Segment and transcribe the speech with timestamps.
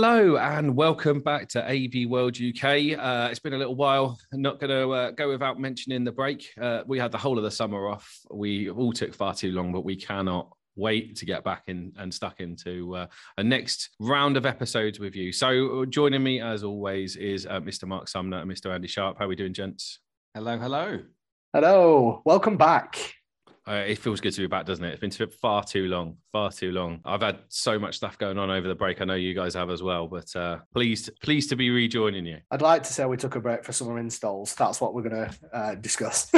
[0.00, 2.96] Hello and welcome back to AV World UK.
[2.96, 4.16] Uh, it's been a little while.
[4.32, 6.52] I'm not going to uh, go without mentioning the break.
[6.56, 8.08] Uh, we had the whole of the summer off.
[8.30, 12.14] We all took far too long, but we cannot wait to get back in and
[12.14, 13.06] stuck into uh,
[13.38, 15.32] a next round of episodes with you.
[15.32, 17.88] So, joining me as always is uh, Mr.
[17.88, 18.72] Mark Sumner and Mr.
[18.72, 19.18] Andy Sharp.
[19.18, 19.98] How are we doing, gents?
[20.32, 21.00] Hello, hello.
[21.52, 23.14] Hello, welcome back.
[23.68, 24.98] Uh, it feels good to be back, doesn't it?
[25.02, 27.00] It's been far too long, far too long.
[27.04, 29.00] I've had so much stuff going on over the break.
[29.00, 32.38] I know you guys have as well, but uh, pleased, pleased to be rejoining you.
[32.50, 34.54] I'd like to say we took a break for summer installs.
[34.54, 36.30] That's what we're going to uh, discuss.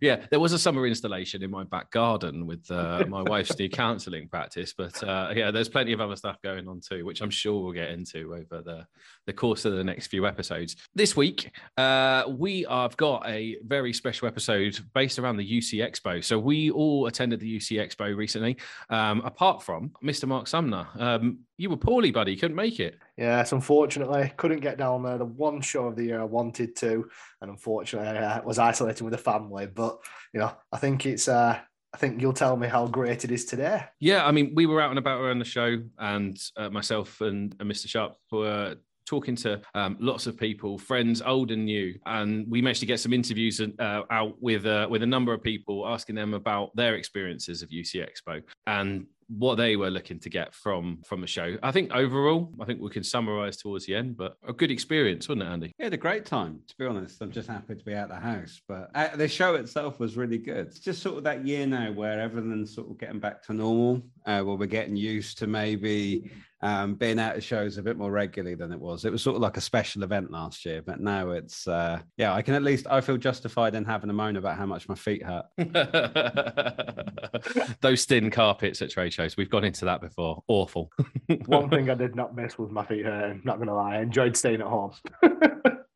[0.00, 3.68] yeah, there was a summer installation in my back garden with uh, my wife's new
[3.68, 7.30] counselling practice, but uh, yeah, there's plenty of other stuff going on too, which I'm
[7.30, 8.86] sure we'll get into over the
[9.26, 10.76] the course of the next few episodes.
[10.94, 16.22] This week, uh, we have got a very special episode based around the UC Expo.
[16.22, 18.56] So we all attended the UC Expo recently,
[18.88, 20.26] um, apart from Mr.
[20.26, 20.88] Mark Sumner.
[20.98, 22.34] Um, you were poorly, buddy.
[22.36, 22.96] Couldn't make it.
[23.18, 25.18] Yes, unfortunately, couldn't get down there.
[25.18, 27.10] The one show of the year I wanted to,
[27.42, 29.66] and unfortunately, I uh, was isolating with the family.
[29.66, 29.98] But
[30.32, 31.28] you know, I think it's.
[31.28, 31.58] Uh,
[31.94, 33.82] I think you'll tell me how great it is today.
[34.00, 37.56] Yeah, I mean, we were out and about around the show, and uh, myself and,
[37.58, 37.88] and Mr.
[37.88, 42.80] Sharp were talking to um, lots of people, friends, old and new, and we managed
[42.80, 46.34] to get some interviews uh, out with uh, with a number of people, asking them
[46.34, 48.42] about their experiences of UC Expo.
[48.66, 51.56] And what they were looking to get from from the show.
[51.62, 55.28] I think overall, I think we can summarize towards the end, but a good experience,
[55.28, 55.72] wasn't it, Andy?
[55.78, 56.60] Yeah, a great time.
[56.68, 58.60] To be honest, I'm just happy to be out the house.
[58.68, 60.68] But uh, the show itself was really good.
[60.68, 64.02] It's just sort of that year now where everything's sort of getting back to normal,
[64.26, 66.30] uh, where we're getting used to maybe
[66.62, 69.04] um, being out of shows a bit more regularly than it was.
[69.04, 72.34] It was sort of like a special event last year, but now it's uh, yeah.
[72.34, 74.94] I can at least I feel justified in having a moan about how much my
[74.94, 75.46] feet hurt.
[77.80, 80.42] Those thin carpets at trade shows, we've gone into that before.
[80.48, 80.90] Awful.
[81.46, 83.42] One thing I did not miss was my feet hurting.
[83.44, 84.92] Not gonna lie, I enjoyed staying at home.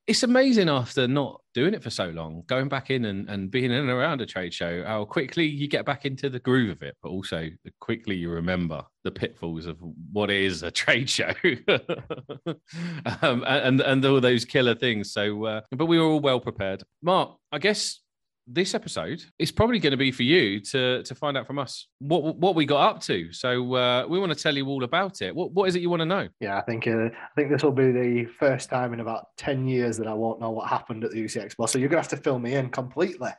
[0.06, 3.66] It's amazing after not doing it for so long, going back in and, and being
[3.66, 6.82] in and around a trade show, how quickly you get back into the groove of
[6.82, 7.48] it, but also
[7.80, 9.78] quickly you remember the pitfalls of
[10.12, 11.32] what is a trade show
[13.22, 15.12] um, and, and all those killer things.
[15.12, 16.82] So, uh, but we were all well prepared.
[17.02, 18.00] Mark, I guess
[18.46, 21.86] this episode is probably going to be for you to to find out from us
[21.98, 23.32] what what we got up to.
[23.32, 25.34] So uh, we want to tell you all about it.
[25.34, 26.28] What what is it you want to know?
[26.40, 29.66] Yeah, I think uh, I think this will be the first time in about ten
[29.66, 31.68] years that I won't know what happened at the UC Expo.
[31.68, 33.30] So you're gonna have to fill me in completely.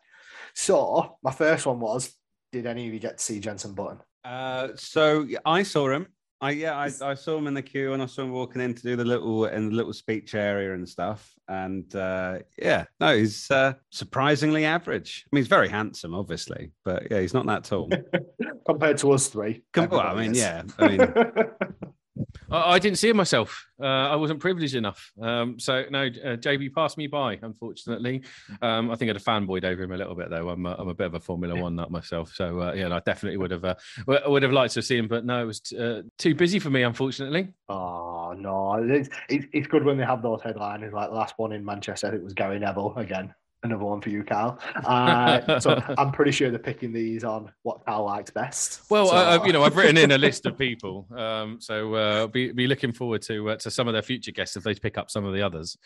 [0.54, 2.14] So my first one was:
[2.52, 4.00] Did any of you get to see Jenson Button?
[4.24, 6.08] Uh, so I saw him.
[6.44, 8.74] I yeah, I, I saw him in the queue and I saw him walking in
[8.74, 11.32] to do the little in the little speech area and stuff.
[11.48, 15.26] And uh, yeah, no, he's uh, surprisingly average.
[15.26, 17.90] I mean, he's very handsome, obviously, but yeah, he's not that tall
[18.66, 19.62] compared to us three.
[19.72, 20.40] Com- well, I mean, is.
[20.40, 21.14] yeah, I mean.
[22.50, 23.66] I, didn't see it myself.
[23.82, 25.12] Uh, I wasn't privileged enough.
[25.22, 27.40] Um, so no, uh, JB passed me by.
[27.42, 28.24] Unfortunately,
[28.62, 30.50] um, I think I'd have fanboyed over him a little bit though.
[30.50, 33.00] I'm a, I'm a bit of a Formula One nut myself, so uh, yeah, I
[33.00, 35.78] definitely would have uh, would have liked to see him, but no, it was t-
[35.78, 37.50] uh, too busy for me, unfortunately.
[37.70, 40.94] Oh no, it's, it's, it's good when they have those headlines.
[40.94, 43.34] Like the last one in Manchester, it was Gary Neville again
[43.64, 44.60] another one for you, Carl.
[44.92, 48.82] Uh, so I'm pretty sure they're picking these on what Carl likes best.
[48.90, 49.16] Well, so...
[49.16, 52.68] uh, you know, I've written in a list of people, um, so uh, be be
[52.68, 55.24] looking forward to uh, to some of their future guests if they pick up some
[55.24, 55.78] of the others.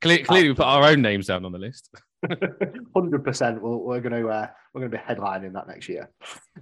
[0.00, 1.90] Clearly, clearly we put our own names down on the list.
[2.94, 3.60] Hundred percent.
[3.62, 6.10] We're going to uh, we're going to be headlining that next year.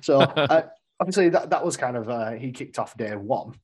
[0.01, 0.63] So uh,
[1.01, 3.55] obviously that that was kind of he kicked off day one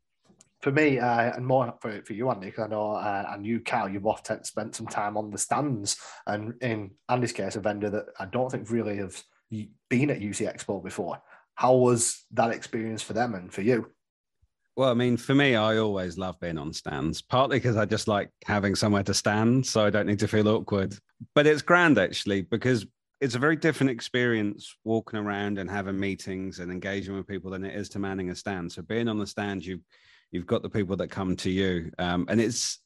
[0.60, 3.60] for me, uh, and more for, for you, Andy, because I know, uh, and you,
[3.60, 5.96] Cal, you've often spent some time on the stands,
[6.26, 9.22] and in Andy's case, a vendor that I don't think really have
[9.88, 11.22] been at UC Expo before.
[11.54, 13.90] How was that experience for them and for you?
[14.76, 18.06] Well, I mean, for me, I always love being on stands, partly because I just
[18.06, 20.96] like having somewhere to stand, so I don't need to feel awkward.
[21.34, 22.86] But it's grand actually, because
[23.20, 27.64] it's a very different experience walking around and having meetings and engaging with people than
[27.64, 28.70] it is to manning a stand.
[28.70, 29.80] So being on the stand, you
[30.30, 32.80] you've got the people that come to you, um, and it's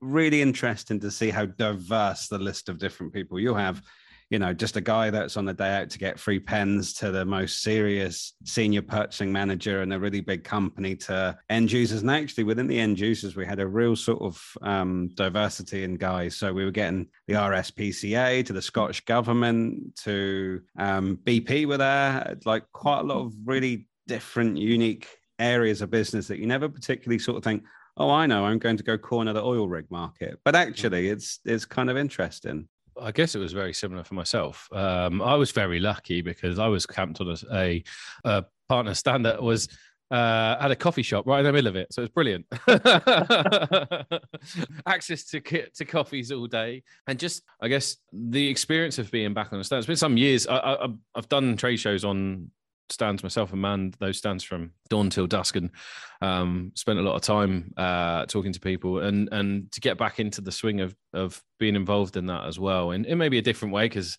[0.00, 3.82] really interesting to see how diverse the list of different people you have.
[4.30, 7.10] You know, just a guy that's on the day out to get free pens to
[7.10, 12.02] the most serious senior purchasing manager in a really big company to end users.
[12.02, 15.94] And actually, within the end users, we had a real sort of um, diversity in
[15.94, 16.36] guys.
[16.36, 22.36] So we were getting the RSPCA to the Scottish government to um, BP were there,
[22.44, 25.08] like quite a lot of really different, unique
[25.38, 27.64] areas of business that you never particularly sort of think,
[27.96, 30.38] oh, I know, I'm going to go corner the oil rig market.
[30.44, 31.12] But actually, mm.
[31.12, 32.68] it's it's kind of interesting.
[33.00, 34.68] I guess it was very similar for myself.
[34.72, 37.84] Um, I was very lucky because I was camped on a, a,
[38.24, 39.68] a partner stand that was
[40.10, 42.46] uh, had a coffee shop right in the middle of it, so it's brilliant.
[44.86, 49.52] Access to to coffees all day, and just I guess the experience of being back
[49.52, 49.80] on the stand.
[49.80, 50.46] It's been some years.
[50.46, 52.50] I, I, I've done trade shows on
[52.90, 55.70] stands myself and manned those stands from dawn till dusk and
[56.22, 60.20] um, spent a lot of time uh, talking to people and and to get back
[60.20, 62.92] into the swing of of being involved in that as well.
[62.92, 64.18] And it may be a different way because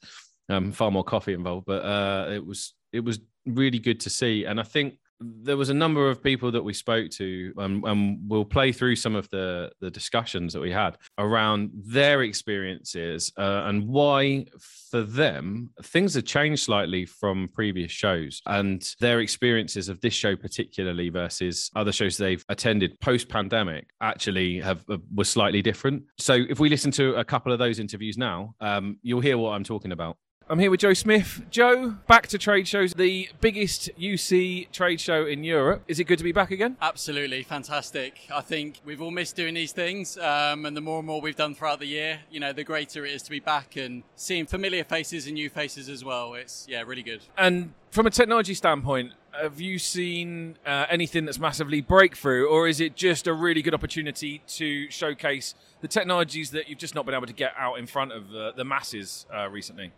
[0.49, 4.45] um, far more coffee involved but uh, it was it was really good to see.
[4.45, 8.19] And I think there was a number of people that we spoke to, and, and,
[8.29, 13.63] we'll play through some of the the discussions that we had around their experiences uh,
[13.65, 14.45] and why,
[14.89, 20.35] for them, things have changed slightly from previous shows, and their experiences of this show
[20.35, 26.03] particularly versus other shows they've attended post pandemic actually have uh, were slightly different.
[26.17, 29.51] So, if we listen to a couple of those interviews now, um, you'll hear what
[29.51, 30.17] I'm talking about.
[30.51, 31.43] I'm here with Joe Smith.
[31.51, 35.83] Joe, back to trade shows, the biggest UC trade show in Europe.
[35.87, 36.75] Is it good to be back again?
[36.81, 38.21] Absolutely, fantastic.
[38.33, 41.35] I think we've all missed doing these things, um, and the more and more we've
[41.35, 44.47] done throughout the year, you know, the greater it is to be back and seeing
[44.47, 46.33] familiar faces and new faces as well.
[46.33, 47.21] It's yeah, really good.
[47.37, 52.81] And from a technology standpoint, have you seen uh, anything that's massively breakthrough, or is
[52.81, 57.13] it just a really good opportunity to showcase the technologies that you've just not been
[57.13, 59.91] able to get out in front of uh, the masses uh, recently?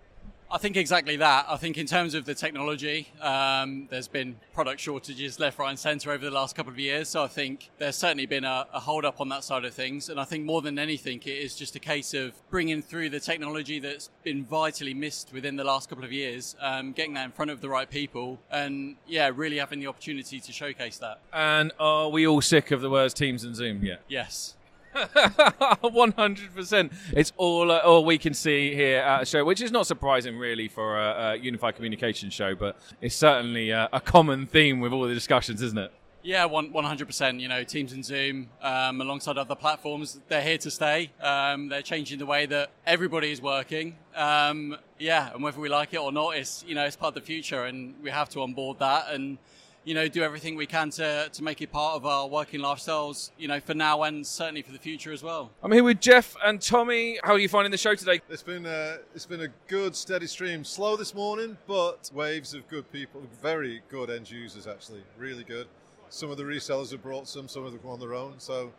[0.53, 1.45] I think exactly that.
[1.47, 5.79] I think in terms of the technology, um, there's been product shortages left, right, and
[5.79, 7.07] centre over the last couple of years.
[7.07, 10.09] So I think there's certainly been a, a hold up on that side of things.
[10.09, 13.19] And I think more than anything, it is just a case of bringing through the
[13.21, 17.31] technology that's been vitally missed within the last couple of years, um, getting that in
[17.31, 21.21] front of the right people, and yeah, really having the opportunity to showcase that.
[21.31, 24.01] And are we all sick of the words Teams and Zoom yet?
[24.09, 24.55] Yes.
[25.81, 26.91] One hundred percent.
[27.13, 30.37] It's all uh, all we can see here at a show, which is not surprising,
[30.37, 32.55] really, for a, a unified communication show.
[32.55, 35.93] But it's certainly a, a, common theme with all the discussions, isn't it?
[36.23, 37.39] Yeah, one hundred percent.
[37.39, 41.11] You know, Teams and Zoom, um, alongside other platforms, they're here to stay.
[41.21, 43.97] Um, they're changing the way that everybody is working.
[44.15, 47.21] Um, yeah, and whether we like it or not, it's you know it's part of
[47.21, 49.37] the future, and we have to onboard that and
[49.83, 53.31] you know, do everything we can to, to make it part of our working lifestyles,
[53.37, 55.51] you know, for now and certainly for the future as well.
[55.63, 57.19] I'm here with Jeff and Tommy.
[57.23, 58.21] How are you finding the show today?
[58.29, 60.63] It's been a, uh, it's been a good, steady stream.
[60.63, 65.67] Slow this morning, but waves of good people, very good end users actually, really good.
[66.09, 68.35] Some of the resellers have brought some, some of them on their own.
[68.37, 68.71] So,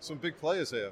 [0.00, 0.90] some big players here.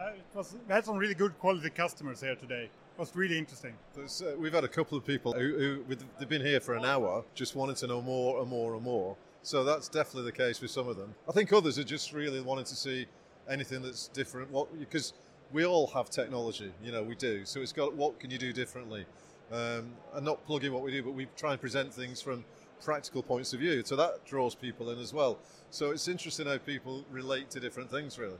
[0.00, 3.74] Uh, was, we had some really good quality customers here today was really interesting.
[3.96, 7.24] Uh, we've had a couple of people who, who they've been here for an hour,
[7.34, 9.16] just wanting to know more and more and more.
[9.42, 11.14] So that's definitely the case with some of them.
[11.28, 13.06] I think others are just really wanting to see
[13.48, 14.50] anything that's different.
[14.50, 15.12] What because
[15.52, 17.44] we all have technology, you know, we do.
[17.44, 19.04] So it's got what can you do differently,
[19.52, 22.44] um, and not plugging what we do, but we try and present things from
[22.82, 23.82] practical points of view.
[23.84, 25.38] So that draws people in as well.
[25.70, 28.38] So it's interesting how people relate to different things, really.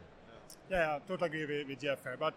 [0.70, 2.16] Yeah, I totally agree with, with Jeff here.
[2.18, 2.34] But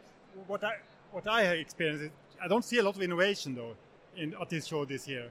[0.47, 0.75] what I
[1.11, 2.13] what I have experienced,
[2.43, 3.75] I don't see a lot of innovation though
[4.15, 5.29] in at this show this year.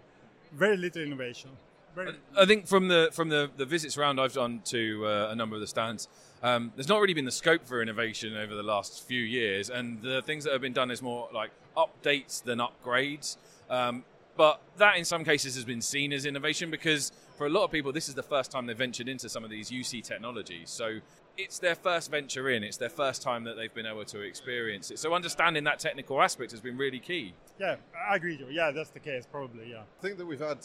[0.53, 1.51] Very little innovation.
[1.95, 5.37] Very I think from the from the, the visits around I've done to uh, a
[5.37, 6.09] number of the stands,
[6.43, 10.03] um, there's not really been the scope for innovation over the last few years, and
[10.03, 13.37] the things that have been done is more like updates than upgrades.
[13.69, 14.05] Um,
[14.37, 17.71] but that in some cases has been seen as innovation because for a lot of
[17.71, 20.69] people this is the first time they've ventured into some of these UC technologies.
[20.69, 20.99] So
[21.37, 22.63] it's their first venture in.
[22.63, 24.99] It's their first time that they've been able to experience it.
[24.99, 27.35] So understanding that technical aspect has been really key.
[27.59, 27.77] Yeah,
[28.09, 28.47] I agree, Joe.
[28.51, 29.71] Yeah, that's the case, probably.
[29.71, 29.81] Yeah.
[29.81, 30.59] I think that we've had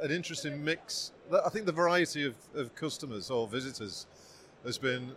[0.00, 1.12] an interesting mix.
[1.44, 4.06] I think the variety of, of customers or visitors
[4.64, 5.12] has been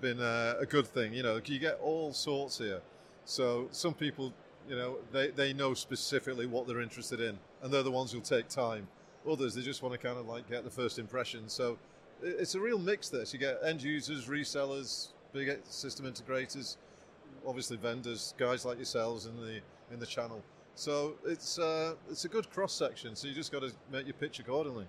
[0.00, 1.14] been a, a good thing.
[1.14, 2.82] You know, you get all sorts here.
[3.24, 4.32] So some people,
[4.68, 8.20] you know, they, they know specifically what they're interested in, and they're the ones who'll
[8.20, 8.88] take time.
[9.30, 11.48] Others, they just want to kind of like get the first impression.
[11.48, 11.78] So
[12.22, 13.08] it's a real mix.
[13.08, 16.76] This you get end users, resellers, big system integrators,
[17.46, 19.60] obviously vendors, guys like yourselves in the
[19.92, 20.42] in the channel.
[20.74, 23.14] So it's uh, it's a good cross section.
[23.16, 24.86] So you just got to make your pitch accordingly.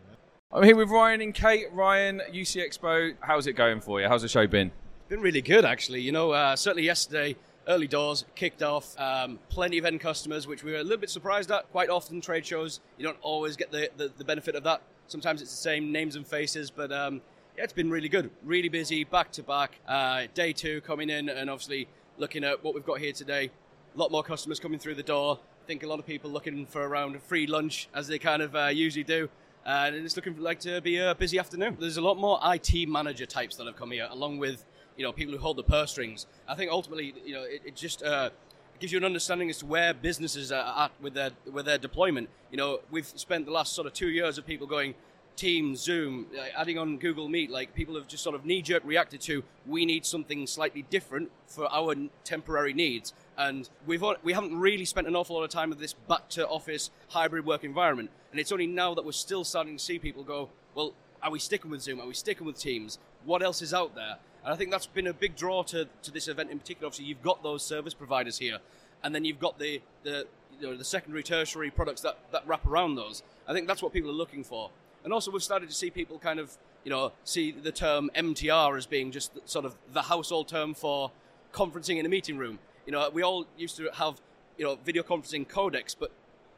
[0.53, 1.67] I'm here with Ryan and Kate.
[1.71, 4.07] Ryan, UC Expo, how's it going for you?
[4.09, 4.71] How's the show been?
[5.07, 6.01] Been really good, actually.
[6.01, 7.37] You know, uh, certainly yesterday,
[7.69, 8.99] early doors kicked off.
[8.99, 11.71] Um, plenty of end customers, which we were a little bit surprised at.
[11.71, 14.81] Quite often, trade shows you don't always get the, the, the benefit of that.
[15.11, 17.19] Sometimes it's the same names and faces, but um,
[17.57, 18.29] yeah, it's been really good.
[18.45, 19.77] Really busy, back to back.
[19.85, 23.51] Uh, day two coming in, and obviously looking at what we've got here today.
[23.93, 25.37] A lot more customers coming through the door.
[25.61, 28.41] I think a lot of people looking for around a free lunch, as they kind
[28.41, 29.27] of uh, usually do.
[29.65, 31.75] Uh, and it's looking like to be a busy afternoon.
[31.77, 34.63] There's a lot more IT manager types that have come here, along with
[34.95, 36.25] you know people who hold the purse strings.
[36.47, 38.29] I think ultimately, you know, it, it just uh,
[38.81, 42.27] gives you an understanding as to where businesses are at with their with their deployment.
[42.49, 44.95] You know, we've spent the last sort of two years of people going,
[45.35, 46.25] Teams, Zoom,
[46.57, 49.85] adding on Google Meet, like people have just sort of knee jerk reacted to, we
[49.85, 53.13] need something slightly different for our temporary needs.
[53.37, 56.47] And we've we haven't really spent an awful lot of time with this back to
[56.47, 58.09] office hybrid work environment.
[58.31, 61.39] And it's only now that we're still starting to see people go, well, are we
[61.39, 62.01] sticking with Zoom?
[62.01, 62.97] Are we sticking with Teams?
[63.25, 64.17] What else is out there?
[64.43, 66.87] And I think that's been a big draw to, to this event in particular.
[66.87, 68.57] Obviously, you've got those service providers here,
[69.03, 70.27] and then you've got the, the
[70.59, 73.23] you know, the secondary, tertiary products that, that wrap around those.
[73.47, 74.69] I think that's what people are looking for.
[75.03, 78.77] And also, we've started to see people kind of, you know, see the term MTR
[78.77, 81.11] as being just sort of the household term for
[81.53, 82.59] conferencing in a meeting room.
[82.85, 84.21] You know, we all used to have,
[84.57, 86.11] you know, video conferencing codecs, but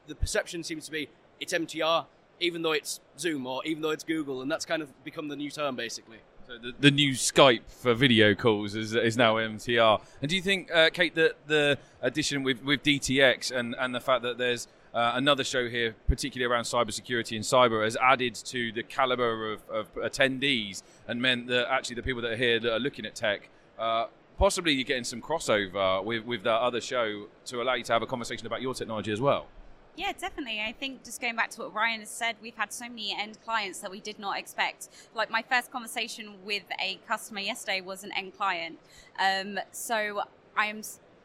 [0.08, 1.10] the perception seems to be
[1.40, 2.06] it's MTR,
[2.40, 5.36] even though it's Zoom or even though it's Google, and that's kind of become the
[5.36, 6.20] new term, basically.
[6.54, 10.00] So the, the new Skype for video calls is, is now MTR.
[10.22, 14.00] And do you think, uh, Kate, that the addition with, with DTX and, and the
[14.00, 18.72] fact that there's uh, another show here, particularly around cybersecurity and cyber, has added to
[18.72, 22.72] the caliber of, of, attendees and meant that actually the people that are here that
[22.72, 24.06] are looking at tech, uh,
[24.38, 28.04] possibly you're getting some crossover with, with that other show to allow you to have
[28.04, 29.48] a conversation about your technology as well?
[29.96, 30.60] Yeah, definitely.
[30.60, 33.38] I think just going back to what Ryan has said, we've had so many end
[33.46, 34.90] clients that we did not expect.
[35.14, 38.80] Like my first conversation with a customer yesterday was an end client.
[39.20, 40.24] Um, so
[40.58, 40.82] I'm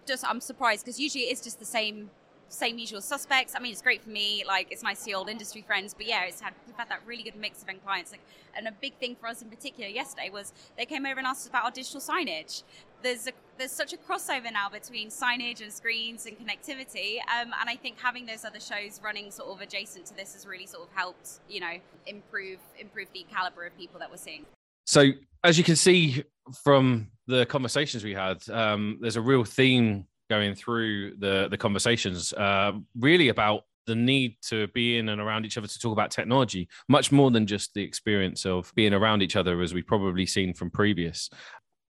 [0.07, 2.11] just I'm surprised because usually it's just the same
[2.51, 3.55] same usual suspects.
[3.55, 4.43] I mean, it's great for me.
[4.47, 5.95] Like, it's nice to see old industry friends.
[5.95, 8.11] But yeah, it's had we've had that really good mix of end clients.
[8.11, 8.23] Like,
[8.55, 11.43] and a big thing for us in particular yesterday was they came over and asked
[11.43, 12.63] us about our digital signage.
[13.03, 17.69] There's a, there's such a crossover now between signage and screens and connectivity, um, and
[17.69, 20.89] I think having those other shows running sort of adjacent to this has really sort
[20.89, 21.75] of helped, you know,
[22.07, 24.47] improve improve the caliber of people that we're seeing.
[24.87, 25.11] So,
[25.45, 26.25] as you can see
[26.65, 32.33] from the conversations we had, um, there's a real theme going through the the conversations,
[32.33, 36.11] uh, really about the need to be in and around each other to talk about
[36.11, 40.27] technology, much more than just the experience of being around each other, as we've probably
[40.27, 41.31] seen from previous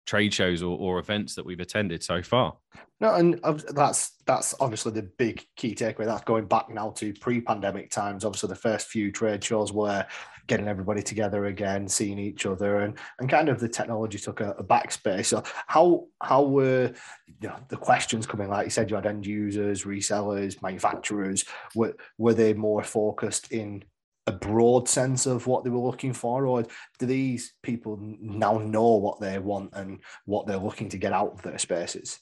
[0.08, 2.56] trade shows or, or events that we've attended so far.
[3.00, 3.40] No, and
[3.74, 6.06] that's that's obviously the big key takeaway.
[6.06, 8.24] That's going back now to pre-pandemic times.
[8.24, 10.04] Obviously, the first few trade shows were
[10.48, 14.52] getting everybody together again, seeing each other, and and kind of the technology took a,
[14.52, 15.26] a backspace.
[15.26, 16.92] So how how were
[17.40, 18.48] you know, the questions coming?
[18.48, 21.44] Like you said, you had end users, resellers, manufacturers.
[21.76, 23.84] Were were they more focused in
[24.28, 26.64] a broad sense of what they were looking for, or
[26.98, 31.32] do these people now know what they want and what they're looking to get out
[31.32, 32.20] of their spaces?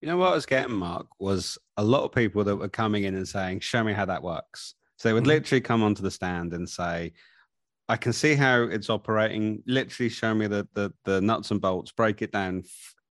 [0.00, 3.04] You know what I was getting, Mark, was a lot of people that were coming
[3.04, 5.30] in and saying, "Show me how that works." So they would mm-hmm.
[5.30, 7.12] literally come onto the stand and say,
[7.88, 9.62] I can see how it's operating.
[9.66, 11.92] Literally, show me the, the the nuts and bolts.
[11.92, 12.64] Break it down.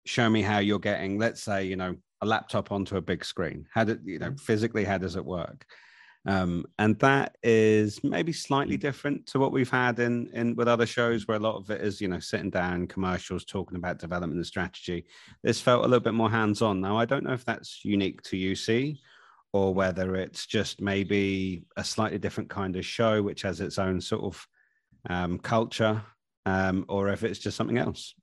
[0.04, 3.66] Show me how you're getting, let's say, you know, a laptop onto a big screen.
[3.72, 4.84] How did you know physically?
[4.84, 5.64] How does it work?
[6.28, 10.84] Um, and that is maybe slightly different to what we've had in in with other
[10.84, 14.36] shows, where a lot of it is you know sitting down, commercials, talking about development
[14.36, 15.06] and strategy.
[15.42, 16.82] This felt a little bit more hands on.
[16.82, 18.98] Now, I don't know if that's unique to UC
[19.54, 23.98] or whether it's just maybe a slightly different kind of show, which has its own
[23.98, 24.46] sort of
[25.08, 26.02] um, culture,
[26.44, 28.14] um, or if it's just something else.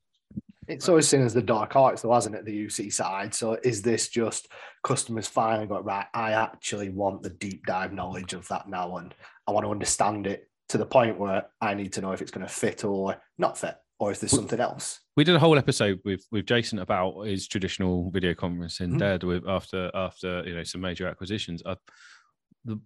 [0.68, 2.44] It's always seen as the dark arts, though, hasn't it?
[2.44, 3.34] The UC side.
[3.34, 4.48] So, is this just
[4.82, 6.06] customers finally got right?
[6.14, 9.14] I actually want the deep dive knowledge of that now, and
[9.46, 12.30] I want to understand it to the point where I need to know if it's
[12.30, 15.00] going to fit or not fit, or if there's something else.
[15.16, 18.98] We did a whole episode with with Jason about his traditional video conference in mm-hmm.
[18.98, 21.62] Dead with after after you know some major acquisitions.
[21.64, 21.76] I,
[22.64, 22.80] the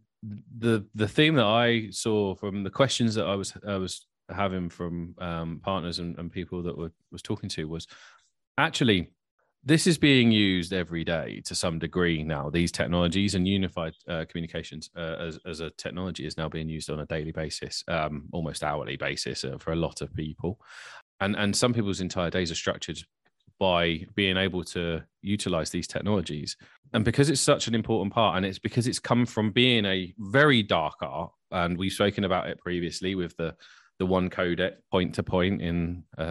[0.59, 4.69] the the theme that I saw from the questions that I was I was having
[4.69, 7.87] from um, partners and, and people that were was talking to was
[8.59, 9.11] actually
[9.63, 12.49] this is being used every day to some degree now.
[12.49, 16.89] These technologies and unified uh, communications uh, as, as a technology is now being used
[16.89, 20.59] on a daily basis, um, almost hourly basis uh, for a lot of people.
[21.21, 23.01] And and some people's entire days are structured
[23.59, 26.57] by being able to utilize these technologies.
[26.95, 30.15] And because it's such an important part, and it's because it's come from being a
[30.19, 33.55] very dark art, and we've spoken about it previously with the
[34.01, 36.25] the one codec point to point in uh,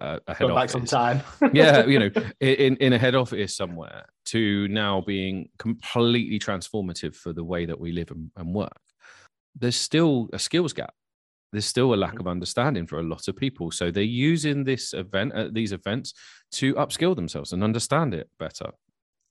[0.00, 0.62] a, a head Going office.
[0.62, 1.20] back some time.
[1.52, 7.34] yeah, you know, in in a head office somewhere, to now being completely transformative for
[7.34, 8.80] the way that we live and, and work.
[9.54, 10.94] There's still a skills gap
[11.52, 13.70] there's still a lack of understanding for a lot of people.
[13.70, 16.14] So they're using this event, uh, these events,
[16.52, 18.70] to upskill themselves and understand it better.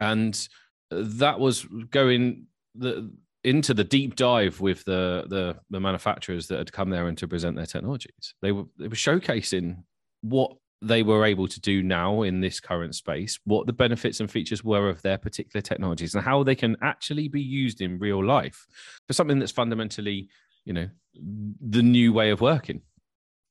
[0.02, 0.48] And
[0.92, 3.12] that was going the,
[3.44, 7.28] into the deep dive with the, the the manufacturers that had come there and to
[7.28, 8.34] present their technologies.
[8.42, 9.84] They were they were showcasing
[10.22, 14.32] what they were able to do now in this current space, what the benefits and
[14.32, 18.24] features were of their particular technologies, and how they can actually be used in real
[18.24, 18.66] life
[19.08, 20.30] for something that's fundamentally
[20.66, 22.82] you know the new way of working.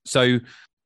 [0.04, 0.38] So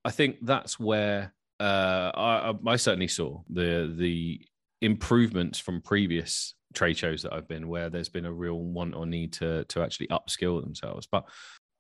[0.05, 4.41] I think that's where uh, I, I certainly saw the the
[4.81, 9.07] improvements from previous trade shows that I've been, where there's been a real want or
[9.07, 11.07] need to to actually upskill themselves.
[11.11, 11.25] But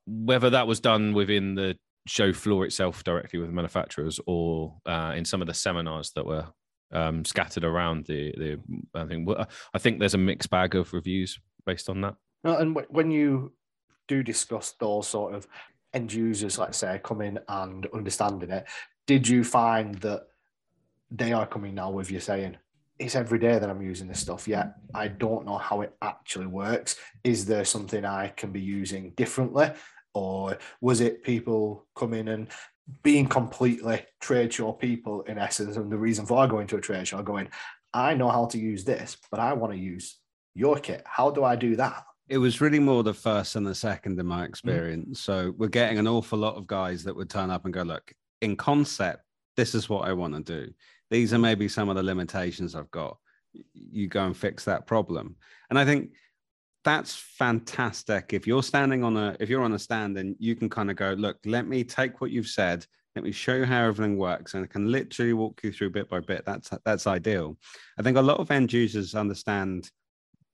[0.06, 5.24] whether that was done within the show floor itself directly with manufacturers or uh, in
[5.24, 6.46] some of the seminars that were
[6.92, 8.58] um, scattered around the the
[8.94, 9.28] I think
[9.74, 12.14] I think there's a mixed bag of reviews based on that.
[12.44, 13.52] and when you
[14.08, 15.46] do discuss those sort of
[15.94, 18.66] end users, let's say, coming and understanding it,
[19.06, 20.26] did you find that
[21.10, 22.56] they are coming now with you saying,
[22.98, 26.46] it's every day that I'm using this stuff, yet I don't know how it actually
[26.46, 26.96] works.
[27.24, 29.70] Is there something I can be using differently?
[30.14, 32.48] Or was it people coming and
[33.02, 35.76] being completely trade show people in essence?
[35.76, 37.48] And the reason for going to a trade show, going,
[37.94, 40.18] I know how to use this, but I want to use
[40.54, 41.02] your kit.
[41.06, 42.04] How do I do that?
[42.28, 45.20] It was really more the first and the second in my experience.
[45.20, 45.24] Mm.
[45.24, 48.12] So we're getting an awful lot of guys that would turn up and go, look,
[48.40, 49.22] in concept,
[49.56, 50.72] this is what I want to do.
[51.12, 53.18] These are maybe some of the limitations I've got.
[53.74, 55.36] You go and fix that problem.
[55.68, 56.12] And I think
[56.84, 58.32] that's fantastic.
[58.32, 60.96] If you're standing on a, if you're on a stand and you can kind of
[60.96, 64.54] go, look, let me take what you've said, let me show you how everything works,
[64.54, 66.46] and I can literally walk you through bit by bit.
[66.46, 67.58] That's that's ideal.
[67.98, 69.90] I think a lot of end users understand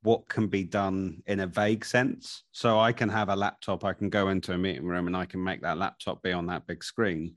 [0.02, 2.42] what can be done in a vague sense.
[2.50, 5.24] So I can have a laptop, I can go into a meeting room and I
[5.24, 7.36] can make that laptop be on that big screen.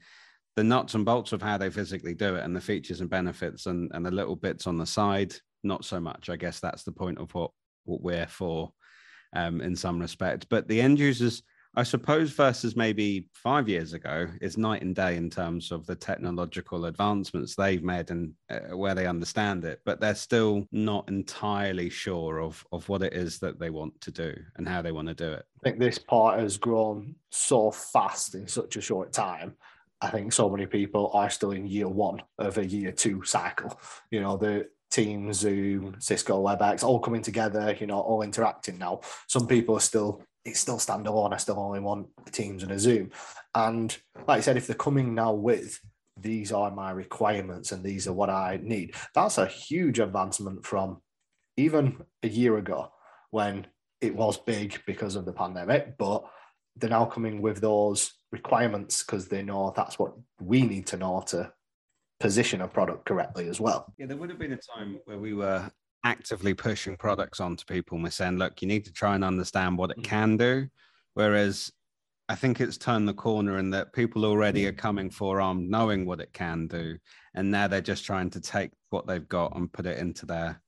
[0.55, 3.67] The nuts and bolts of how they physically do it and the features and benefits
[3.67, 6.29] and, and the little bits on the side, not so much.
[6.29, 7.51] I guess that's the point of what,
[7.85, 8.73] what we're for
[9.33, 10.47] um, in some respect.
[10.49, 11.41] But the end users,
[11.73, 15.95] I suppose versus maybe five years ago is night and day in terms of the
[15.95, 21.89] technological advancements they've made and uh, where they understand it, but they're still not entirely
[21.89, 25.07] sure of, of what it is that they want to do and how they want
[25.07, 25.45] to do it.
[25.63, 29.55] I think this part has grown so fast in such a short time.
[30.01, 33.79] I think so many people are still in year one of a year two cycle.
[34.09, 39.01] You know, the Teams, Zoom, Cisco, WebEx, all coming together, you know, all interacting now.
[39.27, 41.33] Some people are still it's still standalone.
[41.33, 43.11] I still only want Teams and a Zoom.
[43.53, 43.95] And
[44.27, 45.79] like I said, if they're coming now with
[46.19, 51.01] these are my requirements and these are what I need, that's a huge advancement from
[51.57, 52.91] even a year ago
[53.29, 53.67] when
[54.01, 56.23] it was big because of the pandemic, but
[56.75, 61.23] they're now coming with those requirements because they know that's what we need to know
[61.27, 61.51] to
[62.19, 63.93] position a product correctly as well.
[63.97, 65.69] Yeah, there would have been a time where we were
[66.03, 69.77] actively pushing products onto people and we're saying, look, you need to try and understand
[69.77, 70.03] what it mm.
[70.03, 70.67] can do.
[71.13, 71.71] Whereas
[72.29, 76.21] I think it's turned the corner in that people already are coming forearmed knowing what
[76.21, 76.97] it can do.
[77.35, 80.61] And now they're just trying to take what they've got and put it into their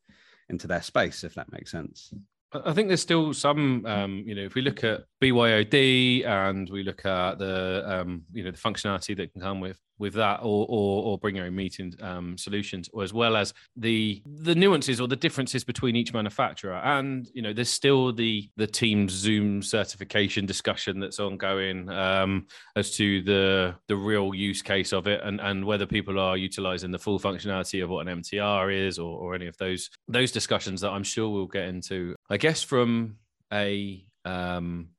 [0.49, 2.13] into their space, if that makes sense.
[2.53, 6.83] I think there's still some, um, you know, if we look at BYOD and we
[6.83, 10.65] look at the, um, you know, the functionality that can come with with that, or
[10.67, 14.99] or, or bring your own meeting um, solutions, or as well as the the nuances
[14.99, 19.61] or the differences between each manufacturer, and you know, there's still the the Teams Zoom
[19.61, 25.39] certification discussion that's ongoing um, as to the the real use case of it, and
[25.39, 29.35] and whether people are utilizing the full functionality of what an MTR is, or or
[29.35, 32.15] any of those those discussions that I'm sure we'll get into.
[32.29, 33.17] I guess from
[33.53, 34.89] a um,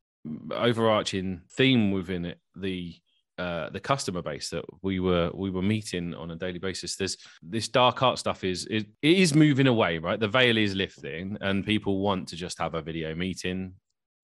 [0.50, 2.94] overarching theme within it, the
[3.36, 6.94] uh, the customer base that we were we were meeting on a daily basis.
[6.94, 10.20] There's this dark art stuff is it, it is moving away, right?
[10.20, 13.74] The veil is lifting, and people want to just have a video meeting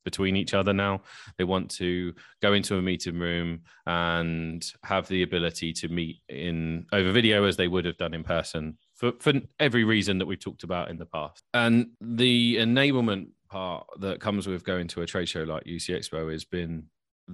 [0.04, 1.02] between each other now.
[1.38, 6.86] They want to go into a meeting room and have the ability to meet in
[6.92, 10.40] over video as they would have done in person for, for every reason that we've
[10.40, 11.42] talked about in the past.
[11.52, 16.30] And the enablement part that comes with going to a trade show like UC Expo
[16.30, 16.84] has been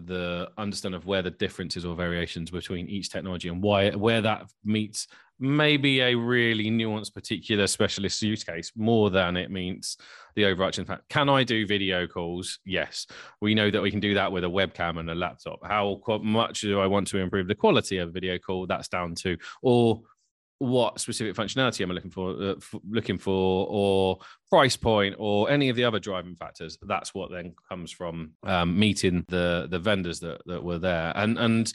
[0.04, 4.50] the understanding of where the differences or variations between each technology and why where that
[4.64, 5.06] meets
[5.38, 9.96] maybe a really nuanced particular specialist use case more than it means
[10.34, 11.08] the overarching fact.
[11.08, 12.58] Can i do video calls?
[12.64, 13.06] Yes.
[13.40, 15.60] We know that we can do that with a webcam and a laptop.
[15.62, 18.66] How much do i want to improve the quality of a video call?
[18.66, 20.00] That's down to or
[20.58, 24.18] what specific functionality am I looking for, uh, f- looking for, or
[24.50, 26.78] price point, or any of the other driving factors.
[26.82, 31.12] That's what then comes from um, meeting the the vendors that that were there.
[31.16, 31.72] And and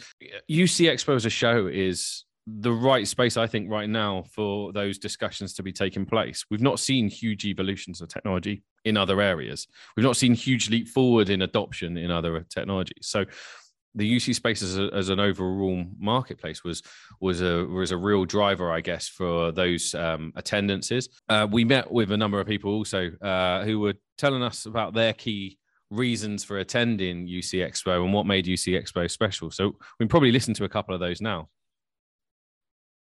[0.50, 4.98] UC Expo as a show is the right space, I think, right now for those
[4.98, 6.46] discussions to be taking place.
[6.50, 9.68] We've not seen huge evolutions of technology in other areas.
[9.96, 13.08] We've not seen huge leap forward in adoption in other technologies.
[13.08, 13.26] So
[13.96, 16.82] the UC space as, a, as an overall marketplace was
[17.20, 21.10] was a was a real driver, I guess, for those um, attendances.
[21.28, 24.94] Uh, we met with a number of people also uh, who were telling us about
[24.94, 25.58] their key
[25.90, 29.52] reasons for attending UC Expo and what made UC Expo special.
[29.52, 31.50] So we probably listen to a couple of those now.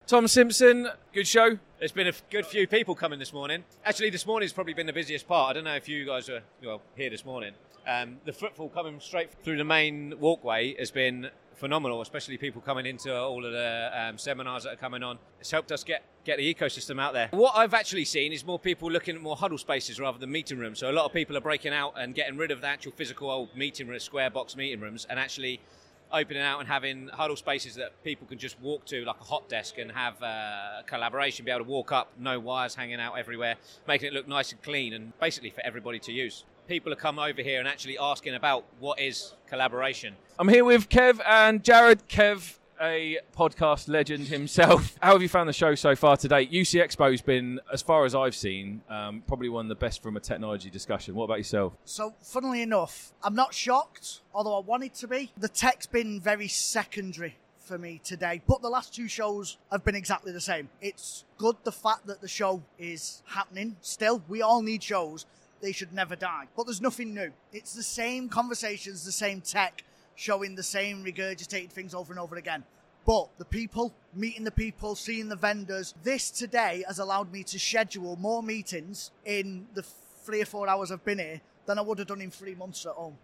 [0.09, 1.59] Tom Simpson, good show.
[1.79, 3.62] There's been a good few people coming this morning.
[3.85, 5.51] Actually, this morning's probably been the busiest part.
[5.51, 7.53] I don't know if you guys were well here this morning.
[7.87, 12.87] Um, the footfall coming straight through the main walkway has been phenomenal, especially people coming
[12.87, 15.18] into all of the um, seminars that are coming on.
[15.40, 17.29] It's helped us get, get the ecosystem out there.
[17.33, 20.59] What I've actually seen is more people looking at more huddle spaces rather than meeting
[20.59, 20.79] rooms.
[20.79, 23.31] So a lot of people are breaking out and getting rid of the actual physical
[23.31, 25.61] old meeting room, square box meeting rooms, and actually
[26.12, 29.49] opening out and having huddle spaces that people can just walk to, like a hot
[29.49, 33.57] desk, and have uh, collaboration, be able to walk up, no wires hanging out everywhere,
[33.87, 36.44] making it look nice and clean, and basically for everybody to use.
[36.66, 40.14] People are come over here and actually asking about what is collaboration.
[40.38, 42.07] I'm here with Kev and Jared.
[42.09, 44.97] Kev, a podcast legend himself.
[45.03, 46.47] How have you found the show so far today?
[46.47, 50.17] UC Expo's been, as far as I've seen, um, probably one of the best from
[50.17, 51.14] a technology discussion.
[51.14, 51.75] What about yourself?
[51.85, 55.33] So, funnily enough, I'm not shocked, although I wanted to be.
[55.37, 57.37] The tech's been very secondary
[57.69, 60.71] for me today, but the last two shows have been exactly the same.
[60.81, 64.23] It's good the fact that the show is happening still.
[64.27, 65.27] We all need shows.
[65.61, 66.47] They should never die.
[66.57, 67.33] But there's nothing new.
[67.53, 69.83] It's the same conversations, the same tech,
[70.18, 72.64] showing the same regurgitated things over and over again.
[73.07, 77.59] But the people, meeting the people, seeing the vendors, this today has allowed me to
[77.59, 81.98] schedule more meetings in the three or four hours I've been here than I would
[82.00, 83.16] have done in three months at home.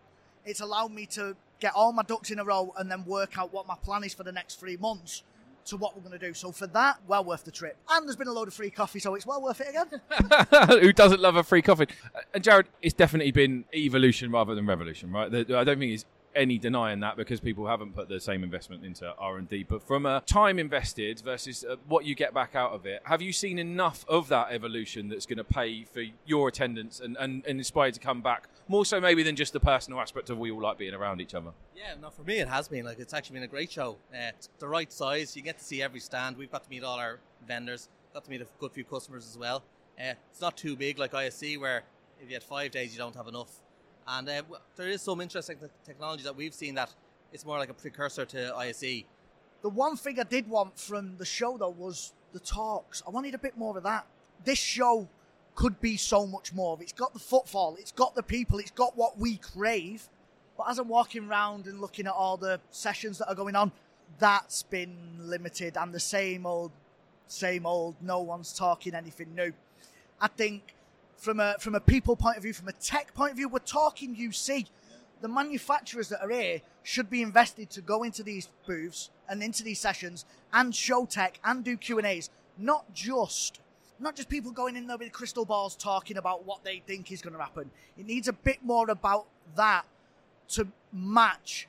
[0.47, 3.53] It's allowed me to get all my ducks in a row and then work out
[3.53, 5.25] what my plan is for the next three months
[5.67, 6.33] to what we're going to do.
[6.33, 7.77] So for that, well worth the trip.
[7.91, 10.81] And there's been a load of free coffee, so it's well worth it again.
[10.81, 11.89] Who doesn't love a free coffee?
[12.33, 15.33] And Jared, it's definitely been evolution rather than revolution, right?
[15.33, 16.05] I don't think it's
[16.35, 19.65] any denying that because people haven't put the same investment into R&D.
[19.65, 23.23] But from a time invested versus uh, what you get back out of it, have
[23.23, 27.45] you seen enough of that evolution that's going to pay for your attendance and, and,
[27.47, 28.49] and inspire to come back?
[28.69, 31.35] More so maybe than just the personal aspect of we all like being around each
[31.35, 31.51] other.
[31.77, 33.97] Yeah, no, for me it has been like it's actually been a great show.
[34.13, 35.37] Uh, the right size.
[35.37, 36.37] You get to see every stand.
[36.37, 37.89] We've got to meet all our vendors.
[38.15, 39.63] Got to meet a good few customers as well.
[39.99, 41.83] Uh, it's not too big like ISE where
[42.21, 43.51] if you had five days you don't have enough.
[44.07, 44.43] And uh,
[44.77, 46.93] there is some interesting te- technology that we've seen that
[47.33, 49.05] it's more like a precursor to ISE.
[49.63, 53.03] The one thing I did want from the show though was the talks.
[53.07, 54.07] I wanted a bit more of that.
[54.45, 55.09] This show
[55.55, 56.77] could be so much more.
[56.81, 60.09] It's got the footfall, it's got the people, it's got what we crave.
[60.57, 63.73] But as I'm walking around and looking at all the sessions that are going on,
[64.19, 66.71] that's been limited and the same old,
[67.27, 67.97] same old.
[68.01, 69.53] No one's talking anything new.
[70.21, 70.75] I think
[71.17, 73.59] from a from a people point of view, from a tech point of view, we're
[73.61, 74.67] talking UC.
[75.21, 79.63] The manufacturers that are here should be invested to go into these booths and into
[79.63, 83.61] these sessions and show tech and do Q and A's, not just
[83.99, 87.23] not just people going in there with crystal balls talking about what they think is
[87.23, 87.71] going to happen.
[87.97, 89.85] It needs a bit more about that
[90.51, 91.69] to match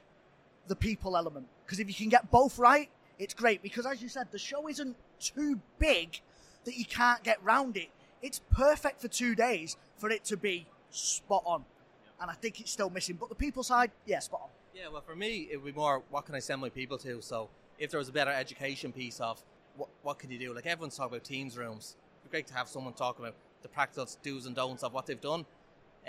[0.67, 1.47] the people element.
[1.65, 3.61] Because if you can get both right, it's great.
[3.61, 6.19] Because as you said, the show isn't too big
[6.65, 7.89] that you can't get round it.
[8.25, 11.63] It's perfect for two days for it to be spot on.
[12.19, 13.17] And I think it's still missing.
[13.19, 14.49] But the people side, yeah, spot on.
[14.73, 17.21] Yeah, well, for me, it would be more what can I send my people to?
[17.21, 19.43] So if there was a better education piece of
[19.77, 20.55] what, what can you do?
[20.55, 21.97] Like everyone's talking about Teams rooms.
[22.21, 25.05] It'd be great to have someone talk about the practical do's and don'ts of what
[25.05, 25.45] they've done.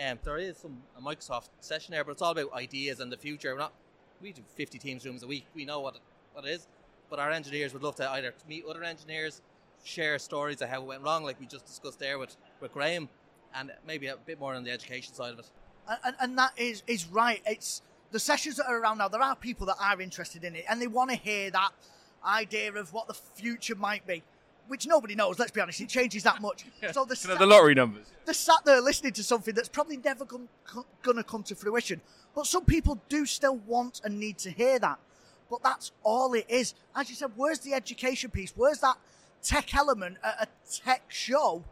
[0.02, 3.18] Um, there is some a Microsoft session there, but it's all about ideas and the
[3.18, 3.52] future.
[3.52, 3.74] We're not
[4.22, 5.44] we do 50 Teams rooms a week.
[5.54, 6.00] We know what it,
[6.32, 6.66] what it is,
[7.10, 9.42] but our engineers would love to either meet other engineers,
[9.84, 13.08] share stories of how it went wrong, like we just discussed there with, with Graham,
[13.54, 15.50] and maybe a bit more on the education side of it.
[15.88, 17.40] and, and, and that is is right.
[17.46, 19.08] It's the sessions that are around now.
[19.08, 21.70] There are people that are interested in it, and they want to hear that
[22.24, 24.22] idea of what the future might be,
[24.68, 25.38] which nobody knows.
[25.38, 26.64] Let's be honest, it changes that much.
[26.92, 28.06] So the Kind of the lottery numbers.
[28.24, 32.00] they're sat there listening to something that's probably never come, co- gonna come to fruition.
[32.34, 34.98] But some people do still want and need to hear that.
[35.48, 36.74] But that's all it is.
[36.94, 38.52] As you said, where's the education piece?
[38.56, 38.96] Where's that
[39.46, 41.64] tech element at a tech show